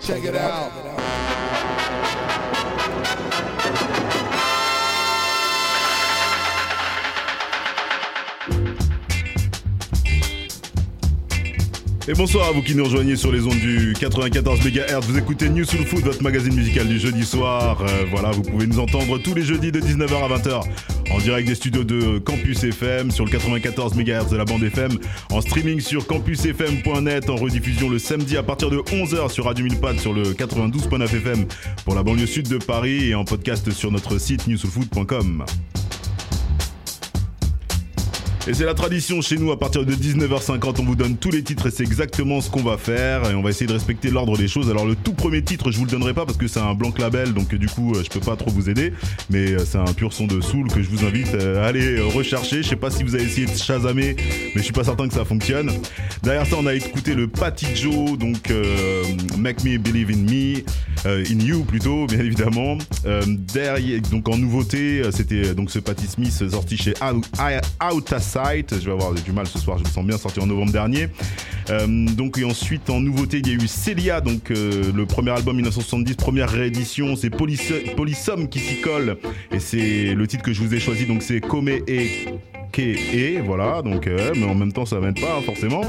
Check 0.00 0.24
it 0.24 0.34
out. 0.34 0.72
Et 12.08 12.14
bonsoir 12.14 12.48
à 12.48 12.52
vous 12.52 12.62
qui 12.62 12.74
nous 12.74 12.84
rejoignez 12.84 13.16
sur 13.16 13.30
les 13.30 13.42
ondes 13.42 13.58
du 13.58 13.92
94 14.00 14.60
MHz. 14.64 15.04
Vous 15.06 15.18
écoutez 15.18 15.50
New 15.50 15.66
Soul 15.66 15.84
Food, 15.84 16.04
votre 16.04 16.22
magazine 16.22 16.54
musical 16.54 16.88
du 16.88 16.98
jeudi 16.98 17.26
soir. 17.26 17.82
Euh, 17.82 18.06
voilà, 18.10 18.30
vous 18.30 18.42
pouvez 18.42 18.66
nous 18.66 18.78
entendre 18.78 19.18
tous 19.18 19.34
les 19.34 19.42
jeudis 19.42 19.70
de 19.70 19.80
19h 19.80 20.14
à 20.14 20.38
20h 20.38 20.62
en 21.10 21.18
direct 21.18 21.48
des 21.48 21.54
studios 21.54 21.84
de 21.84 22.18
Campus 22.18 22.64
FM 22.64 23.10
sur 23.10 23.24
le 23.24 23.30
94 23.30 23.94
MHz 23.94 24.30
de 24.30 24.36
la 24.36 24.44
bande 24.44 24.62
FM, 24.62 24.98
en 25.30 25.40
streaming 25.40 25.80
sur 25.80 26.06
campusfm.net, 26.06 27.30
en 27.30 27.36
rediffusion 27.36 27.88
le 27.88 27.98
samedi 27.98 28.36
à 28.36 28.42
partir 28.42 28.70
de 28.70 28.78
11h 28.78 29.30
sur 29.30 29.44
Radio 29.44 29.64
1000 29.64 29.78
Pad 29.78 29.98
sur 29.98 30.12
le 30.12 30.22
92.9 30.32 31.04
FM 31.04 31.46
pour 31.84 31.94
la 31.94 32.02
banlieue 32.02 32.26
sud 32.26 32.48
de 32.48 32.58
Paris 32.58 33.10
et 33.10 33.14
en 33.14 33.24
podcast 33.24 33.70
sur 33.70 33.90
notre 33.90 34.18
site 34.18 34.46
newsoulfood.com. 34.46 35.44
Et 38.48 38.54
c'est 38.54 38.64
la 38.64 38.74
tradition 38.74 39.20
chez 39.22 39.38
nous, 39.38 39.50
à 39.50 39.58
partir 39.58 39.84
de 39.84 39.92
19h50, 39.92 40.76
on 40.78 40.84
vous 40.84 40.94
donne 40.94 41.16
tous 41.16 41.32
les 41.32 41.42
titres 41.42 41.66
et 41.66 41.70
c'est 41.72 41.82
exactement 41.82 42.40
ce 42.40 42.48
qu'on 42.48 42.62
va 42.62 42.78
faire. 42.78 43.28
Et 43.28 43.34
on 43.34 43.42
va 43.42 43.50
essayer 43.50 43.66
de 43.66 43.72
respecter 43.72 44.08
l'ordre 44.08 44.38
des 44.38 44.46
choses. 44.46 44.70
Alors 44.70 44.86
le 44.86 44.94
tout 44.94 45.14
premier 45.14 45.42
titre, 45.42 45.72
je 45.72 45.78
vous 45.78 45.84
le 45.84 45.90
donnerai 45.90 46.14
pas 46.14 46.24
parce 46.24 46.38
que 46.38 46.46
c'est 46.46 46.60
un 46.60 46.74
blanc 46.74 46.92
label, 46.96 47.34
donc 47.34 47.52
du 47.52 47.66
coup 47.66 47.92
euh, 47.96 48.04
je 48.04 48.08
peux 48.08 48.20
pas 48.24 48.36
trop 48.36 48.52
vous 48.52 48.70
aider. 48.70 48.92
Mais 49.30 49.50
euh, 49.50 49.64
c'est 49.64 49.78
un 49.78 49.92
pur 49.92 50.12
son 50.12 50.28
de 50.28 50.40
soul 50.40 50.68
que 50.68 50.80
je 50.80 50.88
vous 50.88 51.04
invite 51.04 51.34
euh, 51.34 51.64
à 51.64 51.66
aller 51.66 51.98
rechercher. 52.00 52.62
Je 52.62 52.68
sais 52.68 52.76
pas 52.76 52.88
si 52.92 53.02
vous 53.02 53.16
avez 53.16 53.24
essayé 53.24 53.48
de 53.48 53.56
chasamer, 53.56 54.14
mais 54.16 54.52
je 54.54 54.62
suis 54.62 54.72
pas 54.72 54.84
certain 54.84 55.08
que 55.08 55.14
ça 55.14 55.24
fonctionne. 55.24 55.72
Derrière 56.22 56.46
ça, 56.46 56.54
on 56.56 56.66
a 56.66 56.74
écouté 56.74 57.14
le 57.14 57.26
Patty 57.26 57.66
Joe, 57.74 58.16
donc 58.16 58.52
Make 59.36 59.64
Me 59.64 59.76
Believe 59.78 60.10
in 60.10 60.22
Me, 60.22 60.62
in 61.04 61.40
You 61.44 61.64
plutôt, 61.64 62.06
bien 62.06 62.20
évidemment. 62.20 62.78
Derrière, 63.52 64.00
donc 64.02 64.28
en 64.28 64.36
nouveauté, 64.38 65.02
c'était 65.10 65.54
donc 65.54 65.70
ce 65.70 65.78
Patty 65.80 66.06
Smith 66.06 66.48
sorti 66.48 66.76
chez 66.76 66.94
Out- 67.02 67.26
Outasa 67.92 68.35
Je 68.36 68.84
vais 68.84 68.92
avoir 68.92 69.14
du 69.14 69.32
mal 69.32 69.46
ce 69.46 69.58
soir, 69.58 69.78
je 69.78 69.84
le 69.84 69.88
sens 69.88 70.04
bien, 70.04 70.18
sorti 70.18 70.40
en 70.40 70.46
novembre 70.46 70.70
dernier. 70.70 71.08
Euh, 71.70 71.86
donc 72.06 72.36
et 72.38 72.44
ensuite 72.44 72.90
en 72.90 73.00
nouveauté 73.00 73.38
il 73.38 73.48
y 73.48 73.50
a 73.50 73.54
eu 73.54 73.66
Celia, 73.66 74.20
donc 74.20 74.50
euh, 74.50 74.92
le 74.94 75.06
premier 75.06 75.30
album 75.30 75.56
1970, 75.56 76.16
première 76.16 76.50
réédition, 76.50 77.16
c'est 77.16 77.30
Polysom 77.30 78.48
qui 78.48 78.58
s'y 78.58 78.80
colle 78.82 79.16
et 79.50 79.58
c'est 79.58 80.14
le 80.14 80.26
titre 80.26 80.42
que 80.42 80.52
je 80.52 80.62
vous 80.62 80.74
ai 80.74 80.78
choisi, 80.78 81.06
donc 81.06 81.22
c'est 81.22 81.40
Come 81.40 81.68
et 81.68 82.26
Ke 82.72 82.80
et 82.80 83.40
voilà, 83.40 83.80
donc 83.80 84.06
euh, 84.06 84.32
mais 84.36 84.44
en 84.44 84.54
même 84.54 84.72
temps 84.72 84.86
ça 84.86 85.00
m'aide 85.00 85.18
pas 85.18 85.38
hein, 85.38 85.42
forcément. 85.44 85.80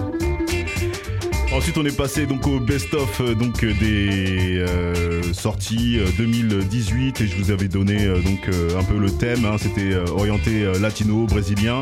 Ensuite, 1.57 1.79
on 1.79 1.85
est 1.85 1.97
passé 1.97 2.27
donc 2.27 2.45
au 2.45 2.59
best-of 2.59 3.19
euh, 3.19 3.33
donc 3.33 3.63
euh, 3.63 3.73
des 3.79 4.59
euh, 4.59 5.33
sorties 5.33 5.97
2018 6.15 7.19
et 7.19 7.25
je 7.27 7.35
vous 7.35 7.49
avais 7.49 7.67
donné 7.67 8.05
donc 8.05 8.47
un 8.77 8.83
peu 8.83 8.99
le 8.99 9.09
thème. 9.09 9.43
Hein. 9.43 9.55
C'était 9.57 9.95
orienté 9.95 10.71
latino, 10.79 11.25
brésilien 11.25 11.81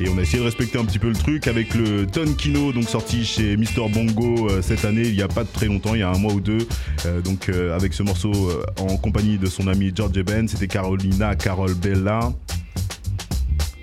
et 0.00 0.08
on 0.08 0.18
a 0.18 0.22
essayé 0.22 0.40
de 0.40 0.44
respecter 0.44 0.76
un 0.76 0.84
petit 0.84 0.98
peu 0.98 1.06
le 1.06 1.14
truc 1.14 1.46
avec 1.46 1.72
le 1.74 2.04
Tonkino 2.04 2.72
donc 2.72 2.88
sorti 2.88 3.24
chez 3.24 3.56
Mr 3.56 3.88
Bongo 3.92 4.48
cette 4.60 4.84
année. 4.84 5.02
Il 5.02 5.14
n'y 5.14 5.22
a 5.22 5.28
pas 5.28 5.44
très 5.44 5.66
longtemps, 5.66 5.94
il 5.94 6.00
y 6.00 6.02
a 6.02 6.10
un 6.10 6.18
mois 6.18 6.32
ou 6.32 6.40
deux. 6.40 6.66
donc 7.24 7.48
avec 7.48 7.94
ce 7.94 8.02
morceau 8.02 8.32
en 8.80 8.96
compagnie 8.96 9.38
de 9.38 9.46
son 9.46 9.68
ami 9.68 9.92
George 9.94 10.20
Ben, 10.24 10.48
c'était 10.48 10.66
Carolina 10.66 11.36
Carol 11.36 11.74
Bella. 11.74 12.32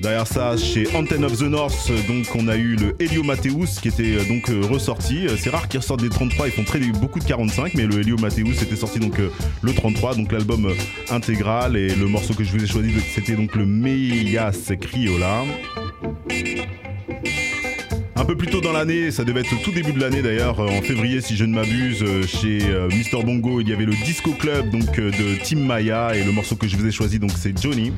Derrière 0.01 0.27
ça, 0.27 0.55
chez 0.55 0.87
Antenne 0.95 1.25
of 1.25 1.37
the 1.37 1.43
North, 1.43 1.91
donc 2.07 2.27
on 2.33 2.47
a 2.47 2.55
eu 2.55 2.77
le 2.77 2.95
Helio 3.01 3.21
Mateus 3.21 3.81
qui 3.81 3.89
était 3.89 4.15
euh, 4.15 4.23
donc 4.29 4.49
euh, 4.49 4.61
ressorti. 4.65 5.27
Euh, 5.27 5.35
c'est 5.37 5.49
rare 5.49 5.67
qu'ils 5.67 5.81
ressortent 5.81 6.01
des 6.01 6.07
33, 6.07 6.47
ils 6.47 6.53
font 6.53 6.63
très 6.63 6.79
beaucoup 6.79 7.19
de 7.19 7.25
45, 7.25 7.73
mais 7.73 7.85
le 7.85 7.99
Helio 7.99 8.15
Mateus 8.17 8.61
était 8.61 8.77
sorti 8.77 8.99
donc 8.99 9.17
le 9.17 9.73
33, 9.73 10.15
donc 10.15 10.31
l'album 10.31 10.73
intégral 11.09 11.75
et 11.75 11.93
le 11.93 12.07
morceau 12.07 12.33
que 12.33 12.45
je 12.45 12.51
vous 12.51 12.63
ai 12.63 12.67
choisi 12.67 12.93
c'était 13.13 13.35
donc 13.35 13.55
le 13.55 13.65
Meyas 13.65 14.71
Criola. 14.79 15.43
Un 18.15 18.25
peu 18.25 18.37
plus 18.37 18.47
tôt 18.47 18.61
dans 18.61 18.71
l'année, 18.71 19.11
ça 19.11 19.25
devait 19.25 19.41
être 19.41 19.61
tout 19.63 19.71
début 19.71 19.91
de 19.91 19.99
l'année 19.99 20.21
d'ailleurs, 20.21 20.61
en 20.61 20.81
février 20.81 21.19
si 21.19 21.35
je 21.35 21.43
ne 21.43 21.53
m'abuse, 21.53 22.05
chez 22.25 22.59
Mr 22.59 23.23
Bongo, 23.25 23.59
il 23.59 23.67
y 23.67 23.73
avait 23.73 23.85
le 23.85 23.95
Disco 24.05 24.31
Club 24.31 24.69
donc 24.69 24.95
de 24.95 25.43
Tim 25.43 25.59
Maya 25.59 26.15
et 26.15 26.23
le 26.23 26.31
morceau 26.31 26.55
que 26.55 26.69
je 26.69 26.77
vous 26.77 26.85
ai 26.85 26.91
choisi 26.91 27.19
donc 27.19 27.31
c'est 27.35 27.57
Johnny 27.61 27.91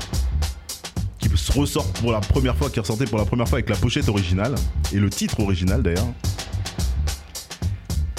ressort 1.49 1.87
pour 1.93 2.11
la 2.11 2.19
première 2.19 2.55
fois, 2.55 2.69
qui 2.69 2.79
ressortait 2.79 3.05
pour 3.05 3.17
la 3.17 3.25
première 3.25 3.47
fois 3.47 3.57
avec 3.57 3.69
la 3.69 3.75
pochette 3.75 4.09
originale 4.09 4.55
et 4.93 4.97
le 4.97 5.09
titre 5.09 5.39
original 5.39 5.81
d'ailleurs. 5.81 6.07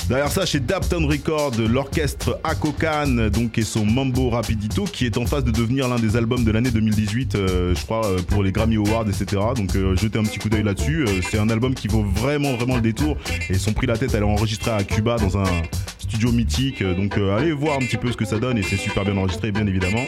Derrière 0.08 0.30
ça, 0.30 0.44
chez 0.44 0.60
Dapton 0.60 1.06
Records, 1.06 1.58
l'orchestre 1.70 2.38
Akokan, 2.42 3.30
donc 3.30 3.56
et 3.56 3.62
son 3.62 3.86
Mambo 3.86 4.30
Rapidito, 4.30 4.84
qui 4.84 5.06
est 5.06 5.16
en 5.16 5.26
phase 5.26 5.44
de 5.44 5.52
devenir 5.52 5.88
l'un 5.88 5.96
des 5.96 6.16
albums 6.16 6.44
de 6.44 6.50
l'année 6.50 6.70
2018, 6.70 7.34
euh, 7.34 7.74
je 7.74 7.82
crois, 7.84 8.04
euh, 8.04 8.18
pour 8.18 8.42
les 8.42 8.50
Grammy 8.50 8.76
Awards, 8.76 9.08
etc. 9.08 9.40
Donc 9.54 9.76
euh, 9.76 9.96
jetez 9.96 10.18
un 10.18 10.24
petit 10.24 10.38
coup 10.38 10.48
d'œil 10.48 10.64
là-dessus. 10.64 11.06
c'est 11.30 11.38
un 11.38 11.48
album 11.48 11.74
qui 11.74 11.86
vaut 11.88 12.02
vraiment, 12.02 12.54
vraiment 12.56 12.74
le 12.74 12.82
détour. 12.82 13.16
Et 13.48 13.54
son 13.54 13.72
prix 13.72 13.86
la 13.86 13.96
tête, 13.96 14.12
elle 14.12 14.22
est 14.22 14.26
enregistrée 14.26 14.72
à 14.72 14.82
Cuba 14.82 15.16
dans 15.16 15.38
un 15.38 15.62
studio 15.98 16.32
mythique. 16.32 16.82
Donc 16.82 17.16
allez 17.16 17.52
voir 17.52 17.76
un 17.76 17.80
petit 17.86 17.96
peu 17.96 18.10
ce 18.10 18.16
que 18.16 18.24
ça 18.24 18.38
donne 18.38 18.58
et 18.58 18.62
c'est 18.62 18.76
super 18.76 19.04
bien 19.04 19.16
enregistré, 19.16 19.52
bien 19.52 19.66
évidemment. 19.66 20.04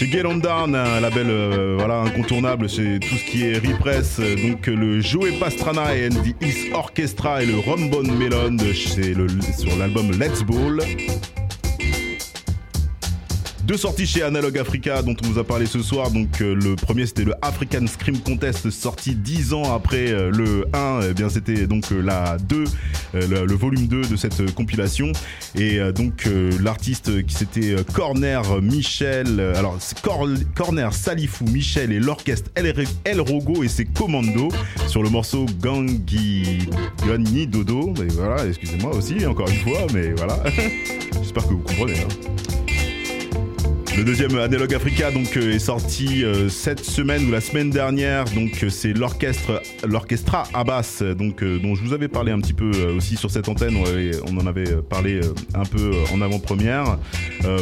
Chez 0.00 0.06
Get 0.06 0.24
On 0.24 0.38
Down, 0.38 0.74
un 0.74 0.98
label 0.98 1.26
euh, 1.28 1.76
voilà, 1.78 2.00
incontournable, 2.00 2.70
c'est 2.70 3.00
tout 3.00 3.16
ce 3.16 3.30
qui 3.30 3.44
est 3.44 3.58
repress. 3.58 4.18
Donc 4.18 4.66
le 4.66 5.02
Joey 5.02 5.32
Pastrana 5.32 5.94
et 5.94 6.08
The 6.08 6.34
East 6.40 6.68
Orchestra 6.72 7.42
et 7.42 7.46
le 7.46 7.58
Rumbone 7.58 8.10
Melon 8.16 8.56
c'est 8.74 9.12
sur 9.58 9.76
l'album 9.78 10.10
Let's 10.18 10.42
Ball. 10.42 10.80
Deux 13.70 13.76
sorties 13.76 14.04
chez 14.04 14.24
Analog 14.24 14.58
Africa 14.58 15.00
dont 15.00 15.14
on 15.22 15.28
vous 15.28 15.38
a 15.38 15.44
parlé 15.44 15.64
ce 15.64 15.80
soir. 15.80 16.10
Donc 16.10 16.40
euh, 16.40 16.56
le 16.56 16.74
premier 16.74 17.06
c'était 17.06 17.22
le 17.22 17.34
African 17.40 17.86
Scream 17.86 18.18
Contest 18.18 18.68
sorti 18.68 19.14
dix 19.14 19.52
ans 19.52 19.72
après 19.72 20.10
euh, 20.10 20.32
le 20.32 20.66
1. 20.72 21.02
Eh 21.08 21.14
bien 21.14 21.28
c'était 21.28 21.68
donc 21.68 21.84
euh, 21.92 22.02
la 22.02 22.36
2, 22.38 22.64
le, 23.14 23.54
volume 23.54 23.86
2 23.86 24.06
de 24.06 24.16
cette 24.16 24.52
compilation. 24.56 25.12
Et 25.54 25.78
donc 25.92 26.28
l'artiste 26.60 27.24
qui 27.24 27.32
c'était 27.32 27.76
Corner 27.92 28.60
Michel, 28.60 29.38
alors 29.38 29.78
Corner 30.56 30.92
Salifou 30.92 31.44
Michel 31.44 31.92
et 31.92 32.00
l'orchestre 32.00 32.50
El, 32.56 33.20
Rogo 33.20 33.62
et 33.62 33.68
ses 33.68 33.84
commandos 33.84 34.50
sur 34.88 35.04
le 35.04 35.10
morceau 35.10 35.46
Gangi 35.60 36.68
Gani 37.06 37.46
Dodo. 37.46 37.94
Voilà, 38.16 38.44
excusez-moi 38.48 38.96
aussi 38.96 39.24
encore 39.26 39.48
une 39.48 39.58
fois, 39.58 39.86
mais 39.94 40.12
voilà. 40.16 40.42
J'espère 41.22 41.44
que 41.44 41.52
vous 41.52 41.62
comprenez. 41.62 42.00
Hein. 42.00 42.59
Le 43.96 44.04
deuxième 44.04 44.38
Analogue 44.38 44.72
Africa 44.74 45.10
donc 45.10 45.36
euh, 45.36 45.52
est 45.54 45.58
sorti 45.58 46.24
euh, 46.24 46.48
cette 46.48 46.84
semaine 46.84 47.26
ou 47.26 47.30
la 47.30 47.40
semaine 47.40 47.70
dernière. 47.70 48.24
Donc 48.26 48.62
euh, 48.62 48.70
c'est 48.70 48.92
l'orchestre, 48.92 49.62
l'orchestra 49.86 50.44
Abbas, 50.54 51.02
donc 51.18 51.42
dont 51.42 51.74
je 51.74 51.82
vous 51.82 51.92
avais 51.92 52.08
parlé 52.08 52.30
un 52.30 52.40
petit 52.40 52.52
peu 52.52 52.70
aussi 52.96 53.16
sur 53.16 53.30
cette 53.30 53.48
antenne. 53.48 53.76
On, 54.26 54.36
en 54.38 54.46
avait 54.46 54.76
parlé 54.88 55.20
un 55.54 55.64
peu 55.64 55.92
en 56.12 56.20
avant-première. 56.20 56.98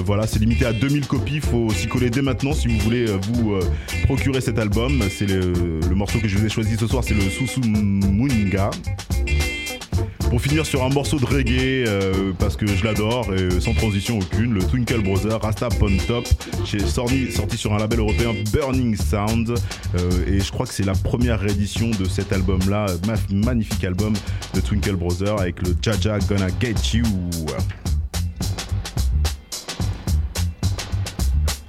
voilà, 0.05 0.26
c'est 0.26 0.39
limité 0.39 0.66
à 0.66 0.72
2000 0.72 1.07
copies. 1.07 1.37
Il 1.37 1.41
faut 1.41 1.70
s'y 1.70 1.89
coller 1.89 2.11
dès 2.11 2.22
maintenant 2.22 2.53
si 2.53 2.68
vous 2.68 2.79
voulez 2.79 3.07
vous 3.07 3.59
procurer 4.05 4.41
cet 4.41 4.59
album. 4.59 5.03
C'est 5.11 5.26
le, 5.26 5.95
morceau 5.95 6.20
que 6.20 6.29
je 6.29 6.37
vous 6.37 6.47
ai 6.47 6.49
choisi 6.49 6.76
ce 6.76 6.87
soir, 6.87 7.03
c'est 7.05 7.14
le 7.14 7.22
Susu 7.22 7.61
Munga. 7.61 8.70
Pour 10.31 10.43
finir 10.43 10.66
sur 10.66 10.85
un 10.85 10.91
morceau 10.91 11.18
de 11.18 11.24
reggae, 11.24 11.87
euh, 11.87 12.33
parce 12.39 12.57
que 12.57 12.66
je 12.66 12.85
l'adore, 12.85 13.33
et 13.35 13.61
sans 13.61 13.72
transition 13.72 14.18
aucune, 14.18 14.53
le 14.53 14.62
Twinkle 14.62 15.01
Brother, 15.01 15.41
Rasta 15.41 15.70
Pon 15.70 15.97
Top, 16.07 16.26
sorti, 16.87 17.33
sorti 17.33 17.57
sur 17.57 17.72
un 17.72 17.79
label 17.79 18.01
européen 18.01 18.35
Burning 18.53 18.95
Sound, 18.95 19.51
euh, 19.51 20.11
et 20.26 20.41
je 20.41 20.53
crois 20.53 20.66
que 20.66 20.74
c'est 20.74 20.85
la 20.85 20.93
première 20.93 21.41
réédition 21.41 21.91
de 21.91 22.05
cet 22.05 22.33
album-là, 22.33 22.87
magnifique 23.31 23.85
album 23.85 24.12
de 24.55 24.61
Twinkle 24.61 24.97
Brother 24.97 25.41
avec 25.41 25.62
le 25.62 25.74
Jaja 25.81 26.18
Gonna 26.29 26.49
Get 26.61 26.74
You. 26.93 27.05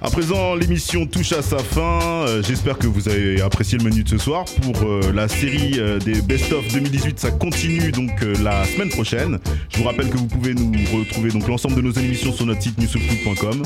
À 0.02 0.08
présent, 0.08 0.54
l'émission 0.54 1.04
touche 1.04 1.32
à 1.32 1.42
sa 1.42 1.58
fin. 1.58 2.00
Euh, 2.26 2.42
j'espère 2.42 2.78
que 2.78 2.86
vous 2.86 3.10
avez 3.10 3.42
apprécié 3.42 3.76
le 3.76 3.84
menu 3.84 4.02
de 4.02 4.08
ce 4.08 4.16
soir. 4.16 4.46
Pour 4.62 4.88
euh, 4.88 5.12
la 5.12 5.28
série 5.28 5.74
euh, 5.78 5.98
des 5.98 6.22
Best 6.22 6.50
of 6.54 6.66
2018, 6.72 7.20
ça 7.20 7.30
continue 7.30 7.92
donc 7.92 8.10
la 8.42 8.64
semaine 8.64 8.88
prochaine. 8.88 9.38
Je 9.68 9.76
vous 9.76 9.84
rappelle 9.84 10.08
que 10.08 10.16
vous 10.16 10.26
pouvez 10.26 10.54
nous 10.54 10.72
retrouver 10.96 11.30
donc 11.30 11.46
l'ensemble 11.46 11.74
de 11.74 11.82
nos 11.82 11.92
émissions 11.92 12.32
sur 12.32 12.46
notre 12.46 12.62
site 12.62 12.78
newsfood.com. 12.78 13.62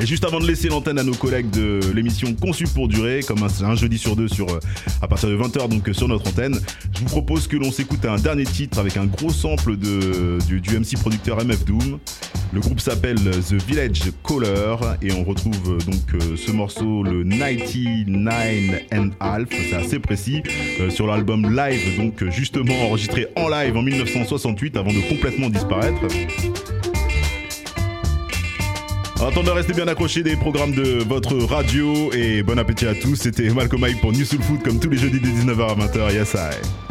Et 0.00 0.06
juste 0.06 0.24
avant 0.24 0.40
de 0.40 0.46
laisser 0.46 0.68
l'antenne 0.68 0.98
à 0.98 1.02
nos 1.02 1.14
collègues 1.14 1.50
de 1.50 1.78
l'émission 1.94 2.34
Conçue 2.34 2.64
pour 2.64 2.88
durer, 2.88 3.20
comme 3.22 3.40
un, 3.42 3.74
jeudi 3.74 3.98
sur 3.98 4.16
deux 4.16 4.28
sur, 4.28 4.48
euh, 4.48 4.58
à 5.02 5.08
partir 5.08 5.28
de 5.28 5.36
20h 5.36 5.68
donc 5.68 5.90
sur 5.94 6.08
notre 6.08 6.26
antenne, 6.26 6.58
je 6.94 7.00
vous 7.00 7.06
propose 7.06 7.46
que 7.46 7.58
l'on 7.58 7.70
s'écoute 7.70 8.06
un 8.06 8.16
dernier 8.16 8.44
titre 8.44 8.78
avec 8.78 8.96
un 8.96 9.04
gros 9.04 9.28
sample 9.28 9.76
de, 9.76 10.38
du, 10.46 10.78
MC 10.78 10.98
producteur 10.98 11.44
MF 11.44 11.66
Doom. 11.66 11.98
Le 12.54 12.60
groupe 12.60 12.80
s'appelle 12.80 13.18
The 13.18 13.62
Village 13.68 14.10
Caller 14.22 14.76
et 15.02 15.12
on 15.12 15.22
retrouve 15.22 15.60
euh, 15.68 15.78
donc 15.90 16.14
euh, 16.14 16.34
ce 16.34 16.50
morceau 16.50 17.02
le 17.02 17.22
99 17.22 18.82
and 18.94 19.10
half, 19.20 19.48
c'est 19.50 19.76
assez 19.76 19.98
précis, 19.98 20.42
sur 20.88 21.06
l'album 21.08 21.54
live 21.54 21.98
donc 21.98 22.24
justement 22.30 22.86
enregistré 22.86 23.26
en 23.36 23.50
live 23.50 23.76
en 23.76 23.82
1968 23.82 24.78
avant 24.78 24.92
de 24.92 25.08
complètement 25.10 25.50
disparaître. 25.50 26.00
En 29.20 29.28
attendant, 29.28 29.52
restez 29.52 29.74
bien 29.74 29.86
accrochés 29.86 30.22
des 30.22 30.34
programmes 30.34 30.72
de 30.72 31.04
votre 31.04 31.36
radio 31.36 32.10
et 32.12 32.42
bon 32.42 32.58
appétit 32.58 32.86
à 32.86 32.94
tous. 32.94 33.16
C'était 33.16 33.50
Malcolm 33.50 33.82
Mike 33.82 34.00
pour 34.00 34.12
New 34.12 34.24
Soul 34.24 34.40
Food 34.40 34.62
comme 34.62 34.80
tous 34.80 34.88
les 34.88 34.96
jeudis 34.96 35.20
de 35.20 35.26
19h 35.26 35.60
à 35.60 35.74
20h. 35.74 36.14
Yes, 36.14 36.34
I. 36.34 36.89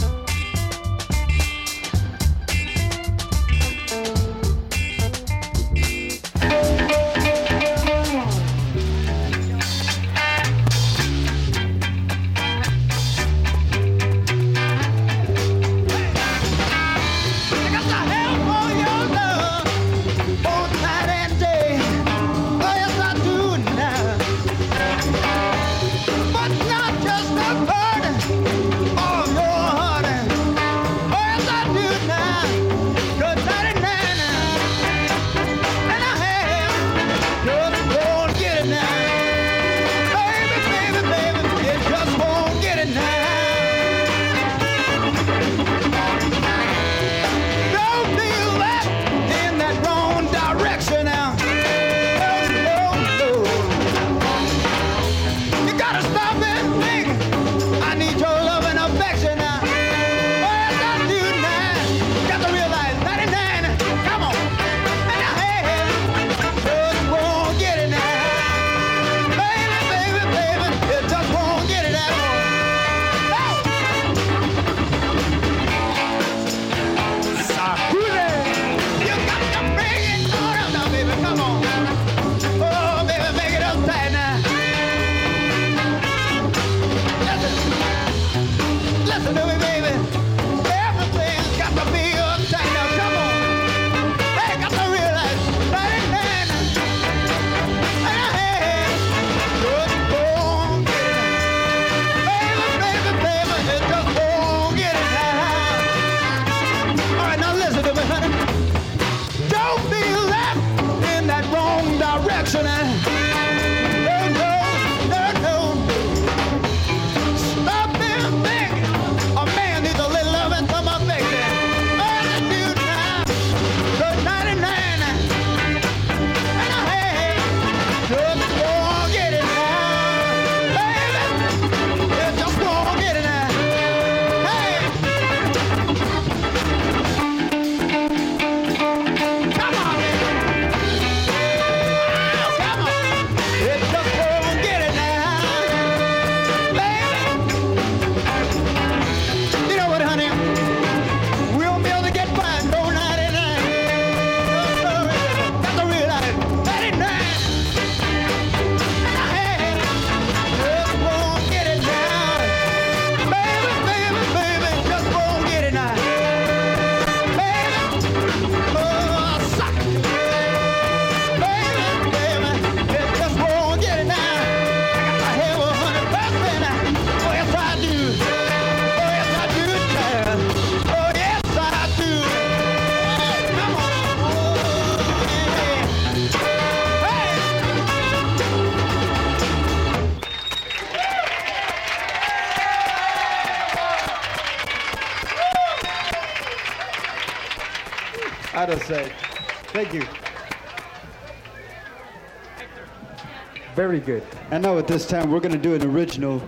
Very 204.00 204.20
good. 204.20 204.28
And 204.52 204.64
now 204.64 204.78
at 204.78 204.88
this 204.88 205.06
time, 205.06 205.32
we're 205.32 205.42
going 205.42 205.52
to 205.52 205.58
do 205.58 205.76
an 205.76 205.84
original 205.84 206.42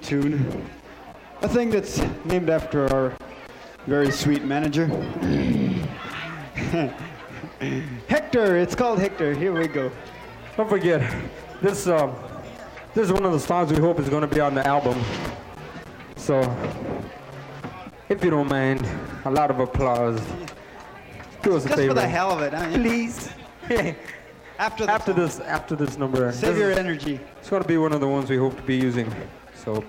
tune. 0.00 0.64
A 1.42 1.48
thing 1.48 1.70
that's 1.70 2.00
named 2.24 2.50
after 2.50 2.86
our 2.92 3.12
very 3.86 4.10
sweet 4.10 4.44
manager. 4.44 4.86
Hector, 8.08 8.56
it's 8.56 8.74
called 8.74 9.00
Hector. 9.00 9.34
Here 9.34 9.52
we 9.52 9.66
go. 9.66 9.90
Don't 10.56 10.68
forget, 10.68 11.00
this 11.60 11.86
um, 11.88 12.14
this 12.94 13.06
is 13.06 13.12
one 13.12 13.24
of 13.24 13.32
the 13.32 13.40
songs 13.40 13.72
we 13.72 13.78
hope 13.78 13.98
is 13.98 14.08
going 14.08 14.28
to 14.28 14.32
be 14.32 14.40
on 14.40 14.54
the 14.54 14.64
album. 14.66 15.02
So, 16.16 16.40
if 18.08 18.22
you 18.22 18.30
don't 18.30 18.48
mind, 18.48 18.86
a 19.24 19.30
lot 19.30 19.50
of 19.50 19.58
applause. 19.58 20.20
Do 21.42 21.56
us 21.56 21.64
a 21.64 21.68
Just 21.68 21.80
favor. 21.80 21.88
for 21.88 21.94
the 21.94 22.06
hell 22.06 22.30
of 22.30 22.42
it, 22.42 22.54
huh? 22.54 22.70
please. 22.72 23.30
after 24.58 24.88
after 24.88 25.12
this, 25.12 25.40
after 25.40 25.76
this 25.76 25.98
number, 25.98 26.30
Save 26.32 26.54
this 26.54 26.58
your 26.58 26.72
energy. 26.72 27.20
It's 27.40 27.50
going 27.50 27.62
to 27.62 27.68
be 27.68 27.78
one 27.78 27.92
of 27.92 28.00
the 28.00 28.08
ones 28.08 28.30
we 28.30 28.36
hope 28.36 28.56
to 28.56 28.62
be 28.62 28.76
using. 28.76 29.12
So, 29.54 29.84